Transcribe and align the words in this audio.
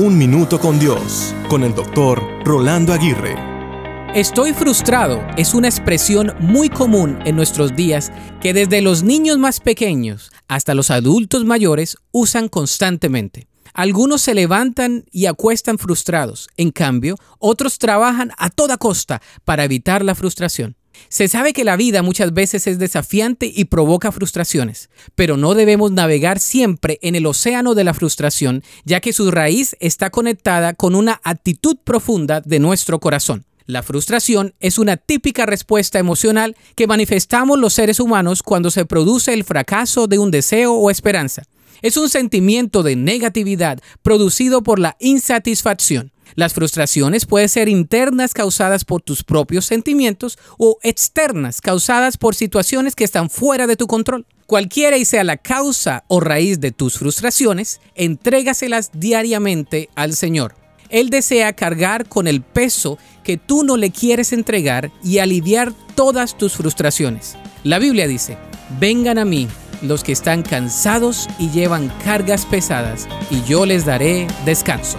Un 0.00 0.16
Minuto 0.16 0.60
con 0.60 0.78
Dios, 0.78 1.34
con 1.48 1.64
el 1.64 1.74
doctor 1.74 2.22
Rolando 2.44 2.92
Aguirre. 2.92 3.34
Estoy 4.14 4.52
frustrado 4.52 5.26
es 5.36 5.54
una 5.54 5.66
expresión 5.66 6.34
muy 6.38 6.68
común 6.68 7.18
en 7.24 7.34
nuestros 7.34 7.74
días 7.74 8.12
que 8.40 8.54
desde 8.54 8.80
los 8.80 9.02
niños 9.02 9.38
más 9.38 9.58
pequeños 9.58 10.30
hasta 10.46 10.76
los 10.76 10.92
adultos 10.92 11.44
mayores 11.44 11.96
usan 12.12 12.46
constantemente. 12.46 13.48
Algunos 13.74 14.22
se 14.22 14.34
levantan 14.34 15.04
y 15.10 15.26
acuestan 15.26 15.78
frustrados, 15.78 16.48
en 16.56 16.70
cambio, 16.70 17.16
otros 17.40 17.78
trabajan 17.78 18.30
a 18.38 18.50
toda 18.50 18.76
costa 18.76 19.20
para 19.44 19.64
evitar 19.64 20.04
la 20.04 20.14
frustración. 20.14 20.76
Se 21.08 21.28
sabe 21.28 21.52
que 21.52 21.64
la 21.64 21.76
vida 21.76 22.02
muchas 22.02 22.32
veces 22.32 22.66
es 22.66 22.78
desafiante 22.78 23.50
y 23.54 23.66
provoca 23.66 24.12
frustraciones, 24.12 24.90
pero 25.14 25.36
no 25.36 25.54
debemos 25.54 25.92
navegar 25.92 26.38
siempre 26.38 26.98
en 27.02 27.14
el 27.14 27.26
océano 27.26 27.74
de 27.74 27.84
la 27.84 27.94
frustración, 27.94 28.62
ya 28.84 29.00
que 29.00 29.12
su 29.12 29.30
raíz 29.30 29.76
está 29.80 30.10
conectada 30.10 30.74
con 30.74 30.94
una 30.94 31.20
actitud 31.24 31.76
profunda 31.82 32.40
de 32.40 32.58
nuestro 32.58 33.00
corazón. 33.00 33.44
La 33.68 33.82
frustración 33.82 34.54
es 34.60 34.78
una 34.78 34.96
típica 34.96 35.44
respuesta 35.44 35.98
emocional 35.98 36.56
que 36.74 36.86
manifestamos 36.86 37.58
los 37.58 37.74
seres 37.74 38.00
humanos 38.00 38.42
cuando 38.42 38.70
se 38.70 38.86
produce 38.86 39.34
el 39.34 39.44
fracaso 39.44 40.06
de 40.06 40.18
un 40.18 40.30
deseo 40.30 40.72
o 40.72 40.90
esperanza. 40.90 41.42
Es 41.82 41.98
un 41.98 42.08
sentimiento 42.08 42.82
de 42.82 42.96
negatividad 42.96 43.78
producido 44.02 44.62
por 44.62 44.78
la 44.78 44.96
insatisfacción. 45.00 46.12
Las 46.34 46.54
frustraciones 46.54 47.26
pueden 47.26 47.48
ser 47.48 47.68
internas 47.68 48.34
causadas 48.34 48.84
por 48.84 49.02
tus 49.02 49.24
propios 49.24 49.64
sentimientos 49.64 50.38
o 50.58 50.78
externas 50.82 51.60
causadas 51.60 52.16
por 52.16 52.34
situaciones 52.34 52.94
que 52.94 53.04
están 53.04 53.30
fuera 53.30 53.66
de 53.66 53.76
tu 53.76 53.86
control. 53.86 54.26
Cualquiera 54.46 54.96
y 54.96 55.04
sea 55.04 55.24
la 55.24 55.36
causa 55.36 56.04
o 56.08 56.20
raíz 56.20 56.60
de 56.60 56.72
tus 56.72 56.98
frustraciones, 56.98 57.80
entrégaselas 57.94 58.90
diariamente 58.94 59.90
al 59.94 60.14
Señor. 60.14 60.54
Él 60.88 61.10
desea 61.10 61.52
cargar 61.52 62.08
con 62.08 62.26
el 62.26 62.40
peso 62.40 62.98
que 63.22 63.36
tú 63.36 63.62
no 63.62 63.76
le 63.76 63.90
quieres 63.90 64.32
entregar 64.32 64.90
y 65.04 65.18
aliviar 65.18 65.74
todas 65.94 66.38
tus 66.38 66.54
frustraciones. 66.54 67.36
La 67.62 67.78
Biblia 67.78 68.06
dice, 68.06 68.38
vengan 68.80 69.18
a 69.18 69.26
mí 69.26 69.48
los 69.82 70.02
que 70.02 70.12
están 70.12 70.42
cansados 70.42 71.28
y 71.38 71.50
llevan 71.50 71.88
cargas 72.04 72.46
pesadas, 72.46 73.06
y 73.30 73.42
yo 73.42 73.66
les 73.66 73.84
daré 73.84 74.26
descanso. 74.44 74.98